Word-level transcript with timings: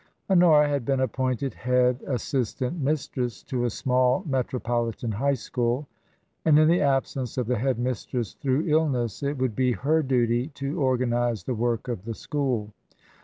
Honora 0.31 0.67
had 0.67 0.83
been 0.83 0.99
appointed 1.01 1.53
head 1.53 2.01
as 2.07 2.23
sistant 2.23 2.79
mistress 2.81 3.43
to 3.43 3.65
a 3.65 3.69
small 3.69 4.23
metropolitan 4.25 5.11
high 5.11 5.35
school, 5.35 5.87
and 6.43 6.57
in 6.57 6.67
the 6.67 6.81
absence 6.81 7.37
of 7.37 7.45
the 7.45 7.59
head 7.59 7.77
mistress 7.77 8.33
through 8.33 8.65
illness, 8.65 9.21
it 9.21 9.37
would 9.37 9.55
be 9.55 9.73
her 9.73 10.01
duty 10.01 10.47
to 10.55 10.81
organize 10.81 11.43
the 11.43 11.53
work 11.53 11.87
of 11.87 12.05
the 12.05 12.15
school. 12.15 12.73